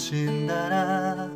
[0.00, 1.28] 死んだら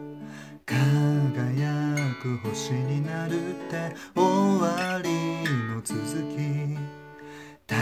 [0.64, 6.00] 輝く星になるって終わりの続
[6.30, 6.74] き。
[7.66, 7.78] 大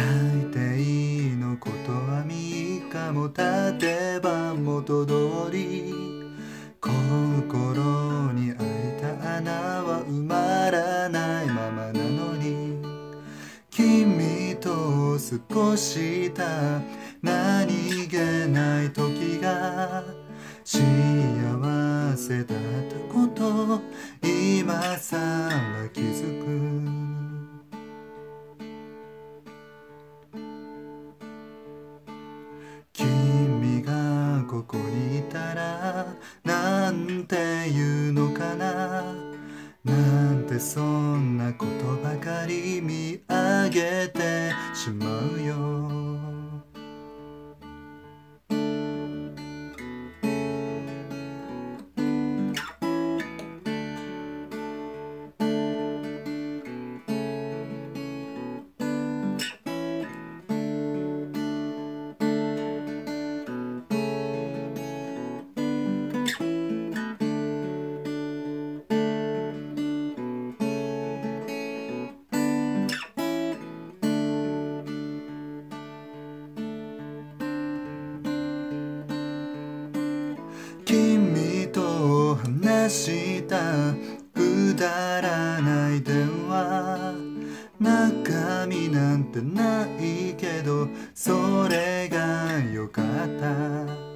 [0.50, 5.94] 抵のことは3日も経てば元通り。
[6.80, 9.52] 心に開いた穴
[9.84, 12.82] は埋まらないままなのに。
[13.70, 15.16] 君と
[15.48, 16.80] 過ごした
[17.22, 17.68] 何
[18.08, 18.16] 気
[18.48, 20.02] ない時が
[22.22, 22.58] せだっ
[22.88, 23.80] たこと
[24.22, 26.46] 今さら気づく。
[32.92, 36.14] 君がここにいたら
[36.44, 39.02] なんて言うのかな。
[39.84, 45.91] なんてそんなことばかり見上げてしまうよ。
[82.88, 83.56] した
[84.34, 87.14] くだらない電話
[87.78, 93.04] 中身なんてないけどそれがよかっ
[93.40, 94.12] た。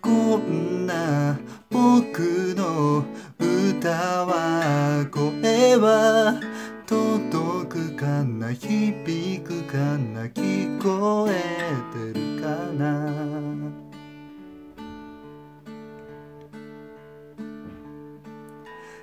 [0.00, 1.38] こんな
[1.68, 3.04] 僕の
[3.38, 3.90] 歌
[4.24, 6.40] は声は
[6.86, 8.52] 届くかな？
[8.52, 10.24] 響くかな？
[10.26, 13.39] 聞こえてるかな？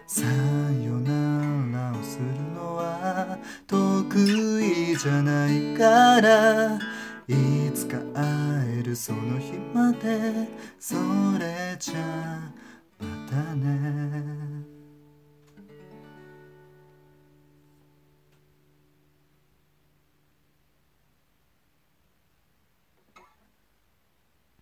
[0.09, 2.25] さよならをする
[2.55, 3.37] のは
[3.67, 4.15] 得
[4.63, 6.79] 意じゃないから
[7.27, 10.47] いつか会えるその日まで
[10.79, 10.95] そ
[11.37, 12.53] れじゃ
[12.99, 14.36] またね。